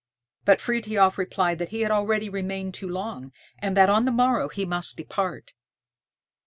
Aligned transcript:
But 0.45 0.59
Frithiof 0.59 1.19
replied 1.19 1.59
that 1.59 1.69
he 1.69 1.81
had 1.81 1.91
already 1.91 2.27
remained 2.27 2.73
too 2.73 2.89
long, 2.89 3.31
and 3.59 3.77
that 3.77 3.87
on 3.87 4.05
the 4.05 4.11
morrow 4.11 4.49
he 4.49 4.65
must 4.65 4.97
depart. 4.97 5.53